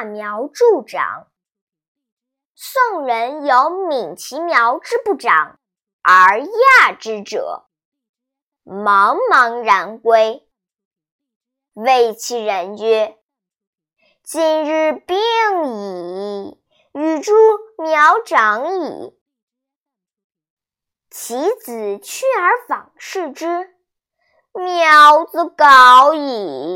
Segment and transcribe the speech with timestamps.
[0.00, 1.26] 揠苗助长，
[2.54, 5.58] 宋人有闵其苗之不长
[6.00, 7.66] 而揠之者，
[8.64, 10.48] 茫茫然归，
[11.74, 13.18] 谓其人曰，
[14.22, 15.18] 今日病
[15.66, 16.62] 矣，
[16.94, 17.34] 与助
[17.76, 19.20] 苗长矣。
[21.10, 23.74] 其子去而访视之，
[24.54, 26.69] 苗子槁矣。